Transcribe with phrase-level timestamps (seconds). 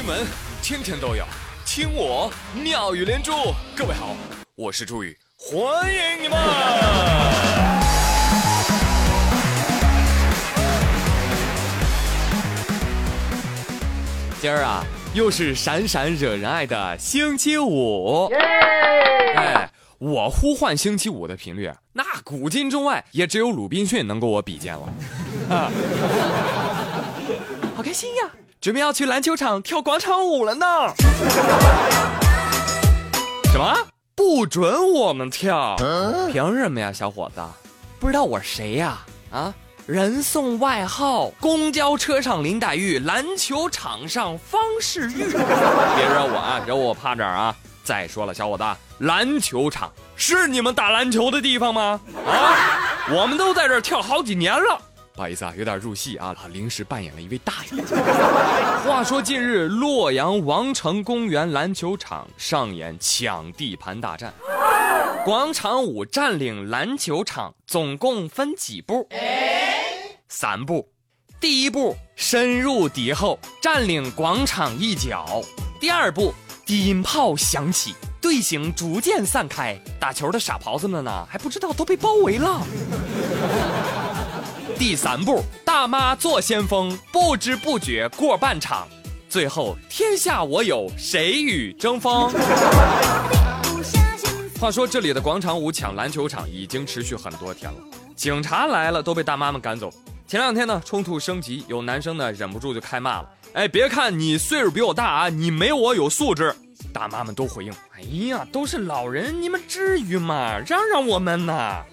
[0.00, 0.26] 新闻
[0.62, 1.26] 天天都有，
[1.66, 3.32] 听我妙语连珠。
[3.76, 4.16] 各位好，
[4.54, 5.60] 我是朱宇，欢
[5.92, 6.38] 迎你们。
[14.40, 14.82] 今儿啊，
[15.12, 18.32] 又是闪闪惹人爱的星期五。
[19.36, 24.88] 哎，我呼唤星期五的频率，那古今中外也只有鲁滨逊能跟我比肩了。
[25.50, 25.70] 啊，
[27.76, 28.30] 好开心呀！
[28.60, 30.66] 准备要去篮球场跳广场舞了呢。
[33.50, 33.74] 什么？
[34.14, 35.76] 不准我们跳？
[36.30, 37.40] 凭什么呀，小伙子？
[37.98, 38.98] 不知道我是谁呀？
[39.30, 39.54] 啊，
[39.86, 45.24] 人送外号“公交车上林黛玉，篮球场上方世玉”。
[45.32, 47.56] 别惹我啊，惹我趴这儿啊！
[47.82, 48.64] 再说了，小伙子，
[48.98, 51.98] 篮球场是你们打篮球的地方吗？
[52.26, 52.76] 啊，
[53.10, 54.78] 我们都在这儿跳好几年了。
[55.14, 57.82] 不好意思啊，有点入戏啊，临时扮演了一位大爷。
[58.86, 64.32] 话说近日，洛阳王城公园篮球场上演抢地盘大战，
[65.24, 69.06] 广场舞占领篮球场，总共分几步？
[70.28, 70.88] 三步。
[71.40, 75.42] 第一步，深入敌后，占领广场一角；
[75.80, 76.32] 第二步，
[76.64, 82.62] 低音炮响起，队形逐渐散开，打球的傻狍子们呢，还不知道都被包围了。
[84.80, 88.88] 第三步，大妈做先锋，不知不觉过半场，
[89.28, 92.32] 最后天下我有，谁与争锋？
[94.58, 97.76] 话说这里的广场舞抢篮球场已经持续很多天了，
[98.16, 99.92] 警察来了都被大妈们赶走。
[100.26, 106.56] 前两天呢，冲突升级，有男生呢忍不住就开骂了：“哎，别看你岁数比我大啊，你没我有素质。”
[106.90, 110.58] 大妈们都回应：“哎呀，都是老人，你们至于吗？
[110.66, 111.84] 让让我们呐！”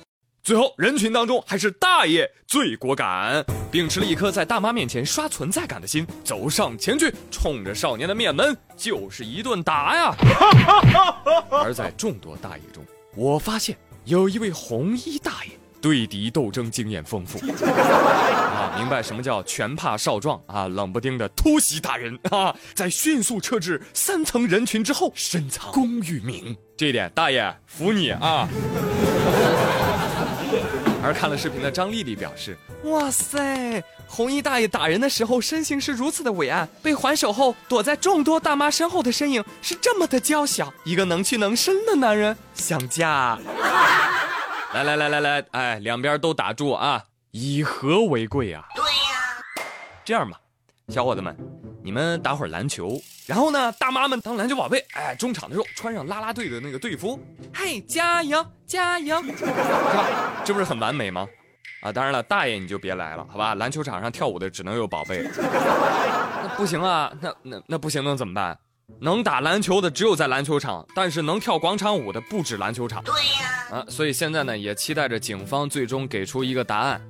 [0.48, 10.16] 最后，人群当中还是大爷最果敢，秉持了一颗在大妈面前刷存在感的心，走上前去，冲着少年的面门就是一顿打呀！
[11.52, 12.82] 而在众多大爷中，
[13.14, 15.52] 我发现有一位红衣大爷，
[15.82, 28.48] 对敌斗争经验丰富，啊，明白什么叫拳怕少壮啊，冷不丁的突袭打人啊，在迅速撤至三层人群之后，深藏功与名，这一点大爷服你啊！
[31.04, 43.38] 而看了视频的张丽丽表示：“哇塞，红衣大爷打人的时候身形是如此的伟岸，被还手后躲在众多大妈身后的身影是这么的娇小，一个能屈能伸的男人想嫁。
[44.74, 47.04] ”来来来来来，哎，两边都打住啊！
[47.32, 48.66] 以和为贵啊！
[48.76, 49.64] 对呀，
[50.04, 50.40] 这样吧，
[50.90, 51.36] 小伙子们。
[51.84, 57.20] 你们打会儿篮球，然后呢，大妈们当篮球宝贝，哎，中场的时候穿上啦啦队的那个队服，
[57.54, 60.42] 嘿，加油加油，是吧？
[60.46, 61.28] 这不是很完美吗？
[61.82, 63.54] 啊，当然了，大爷你就别来了，好吧？
[63.56, 68.58] 篮球场上跳舞的只能有宝贝，那不行啊，那那那不行能怎么办？
[69.02, 73.04] 能打篮球的只有在篮球场，但是能跳广场舞的不止篮球场。
[73.04, 77.02] 对呀，啊，所以现在呢，也期待着警方最终给出一个答案。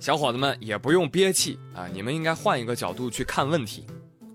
[0.00, 3.86] 小伙子们也不用憋气啊，你们应该换一个角度去看问题。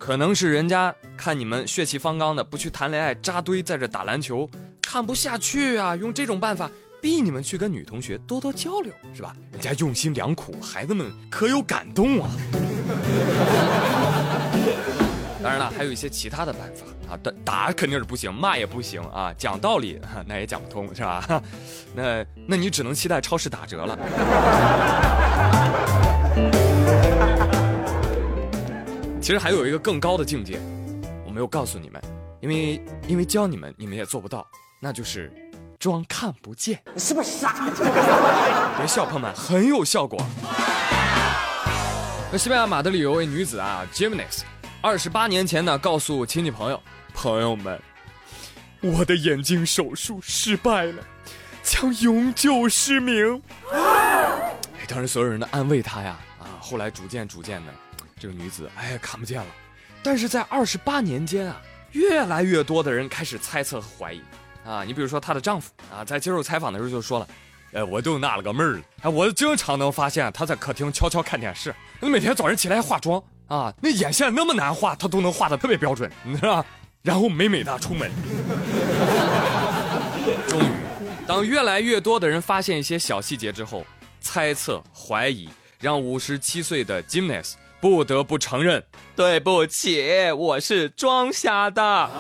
[0.02, 4.50] 可能是人家看你们血气方刚的，不去谈恋爱，扎堆在这打篮球，
[4.82, 5.96] 看不下去啊！
[5.96, 6.68] 用这种办法
[7.00, 9.36] 逼你们去跟女同学多多交流，是吧？
[9.52, 12.32] 人家用心良苦，孩子们可有感动啊！
[15.44, 21.44] 当然了，还有一些其他的办法啊，打肯定是不行，骂也不行啊，讲道理那也讲不通，是吧？
[21.94, 23.96] 那那你只能期待超市打折了。
[29.22, 30.60] 其实还有一个更高的境界，
[31.24, 32.02] 我没有告诉你们，
[32.40, 34.48] 因为因为教你们你们也做不到，
[34.80, 35.32] 那就是
[35.78, 36.82] 装看不见。
[36.96, 37.70] 你是不是傻？
[38.78, 40.20] 别笑，朋友们，很有效果。
[42.32, 44.44] 那西班牙马德里有位女子啊 j i m n e s
[44.82, 46.82] 二十八年前呢，告诉亲戚朋友，
[47.14, 47.80] 朋友们，
[48.82, 51.04] 我的眼睛手术失败了，
[51.62, 53.40] 将永久失明。
[53.72, 54.56] 哎，
[54.88, 57.74] 当时所有人都安慰她呀，啊，后来逐渐逐渐的。
[58.22, 59.48] 这个女子哎看不见了，
[60.04, 61.60] 但是在二十八年间啊，
[61.94, 64.22] 越来越多的人开始猜测和怀疑
[64.64, 64.84] 啊。
[64.84, 67.28] 你比如说她的丈夫啊，在接受采访的时候就说了，
[67.74, 76.66] 哎，我就纳了个闷儿了，哎，我经常能发现她在客厅悄悄看电视，那每天早上起来化妆啊，那眼线那么难画，她都能画的特别标准，你知道吧？
[77.02, 78.12] 然后美美的出门。
[80.48, 80.72] 终于，
[81.26, 83.84] 当越来越多的人发现一些小细节之后，
[84.20, 87.54] 猜测怀疑让五十七岁的 Gymnast。
[87.82, 88.86] 不得不承认，
[89.16, 92.12] 对不起，我是装瞎的。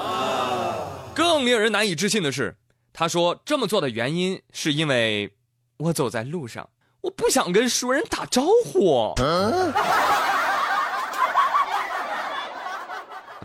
[1.14, 2.58] 更令人难以置信的是，
[2.92, 5.32] 他说这么做的原因是因为
[5.78, 6.68] 我走在路上，
[7.02, 9.14] 我不想跟熟人打招呼。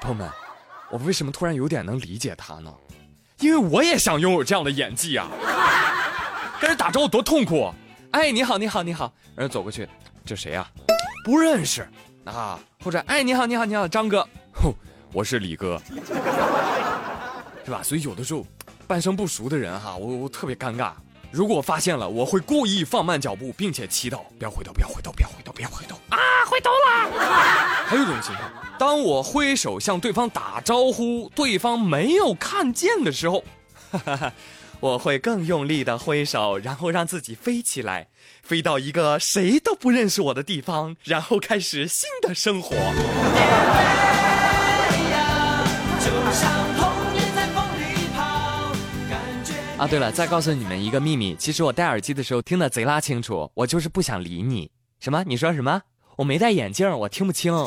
[0.00, 0.30] 朋友们，
[0.90, 2.72] 我为什么突然有点能理解他呢？
[3.40, 5.28] 因为我也想拥有这样的演技啊！
[6.58, 7.70] 跟人打招呼多痛苦！
[8.12, 9.86] 哎，你好，你好，你好，然后走过去，
[10.24, 10.66] 这谁呀？
[11.22, 11.86] 不认识
[12.26, 12.58] 啊！
[12.82, 14.72] 或者哎，你好，你好，你好，张哥， 哼，
[15.12, 15.80] 我是李哥，
[17.64, 17.82] 是吧？
[17.82, 18.44] 所以有的时候，
[18.86, 20.92] 半生不熟的人哈，我我特别尴尬。
[21.30, 26.18] 如果发现了，我会故意放慢脚步，并且祈祷不要回头，不要回头，不要回头，不要回头啊！
[26.48, 27.10] 回头了。
[27.86, 33.44] 还有一种情况，当我挥手向对方打招呼，对方没有看见的时候，
[33.90, 34.32] 哈哈哈
[34.80, 38.08] 我会更用力的挥手，然后让自己飞起来，
[38.42, 42.76] 飞到一个谁都不认识我的地方，然后开始新的生活。
[49.78, 54.70] 啊，对了，再告诉你们一个秘密，其实我戴耳机的时候听得贼拉清楚，我就是不想理你。
[55.00, 55.22] 什么？
[55.24, 55.82] 你说什么？
[56.16, 57.54] 我没戴眼镜，我听不清。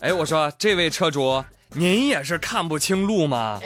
[0.00, 3.60] 哎，我说这位车主，您也是看不清路吗？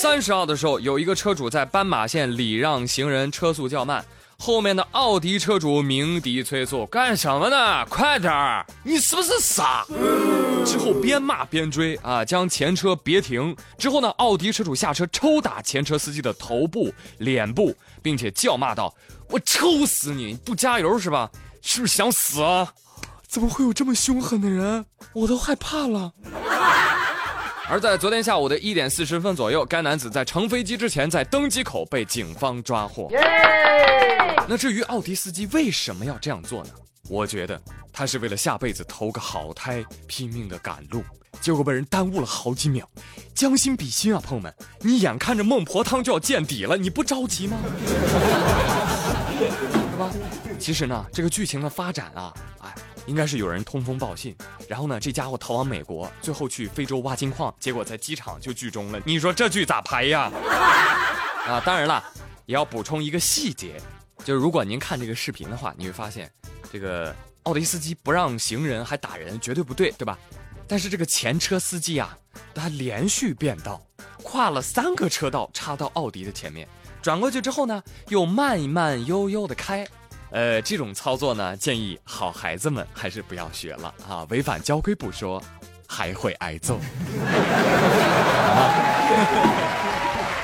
[0.00, 4.04] 三十号的时候，有一个车主在斑马线礼让行人，车速较慢。
[4.38, 7.84] 后面的奥迪车主鸣笛催促，干什么呢？
[7.86, 8.64] 快点儿！
[8.84, 9.84] 你是不是傻？
[10.64, 13.56] 之后边骂边追啊，将前车别停。
[13.76, 18.94] 之后呢，奥迪车主下车抽打前车司机的头部、脸部，并且叫骂道
[19.28, 20.34] ：“我抽死你！
[20.44, 21.28] 不加油是吧？
[21.60, 22.72] 是不是想死啊？
[23.26, 24.86] 怎么会有这么凶狠的人？
[25.12, 26.12] 我都害怕了。”
[27.70, 33.10] 而在昨天下午的一点四十分左右，该男子在乘飞机之前，在登机口被警方抓获。
[34.48, 36.70] 那至于奥迪司机为什么要这样做呢？
[37.10, 37.60] 我觉得
[37.92, 41.04] 他是为了下辈子投个好胎，拼命的赶路，
[41.42, 42.88] 结果被人耽误了好几秒。
[43.34, 47.58] 将心比心啊，朋友们，你眼看着孟婆汤就要见底了，你不着急吗？
[49.92, 50.10] 是吧？
[50.58, 52.74] 其实呢，这个剧情的发展啊，哎。
[53.08, 54.36] 应该是有人通风报信，
[54.68, 59.00] 然后呢，这家伙逃往美国，最后去非洲挖金矿，结果在机场就剧终了。
[59.06, 60.30] 你说这剧咋拍呀？
[61.48, 62.04] 啊，当然了，
[62.44, 63.80] 也要补充一个细节，
[64.22, 66.30] 就是如果您看这个视频的话，你会发现，
[66.70, 70.18] 这个奥迪司机不让行人还打人，绝对不对，对吧？
[70.68, 72.14] 但是这个前车司机啊，
[72.54, 73.82] 他连续变道，
[74.22, 76.68] 跨了三个车道，插到奥迪的前面，
[77.00, 79.88] 转过去之后呢，又慢慢悠悠的开。
[80.30, 84.26] 呃，这种操作呢，建议好孩子们还是不要学了啊！
[84.28, 85.42] 违反交规不说，
[85.86, 86.78] 还会挨揍。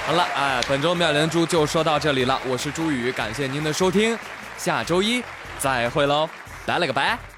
[0.06, 4.18] 好了哎，本周妙连珠就说到这里了，我是朱宇，感谢您的收听，
[4.56, 5.22] 下周一
[5.58, 6.28] 再会喽，
[6.66, 7.33] 来了个拜。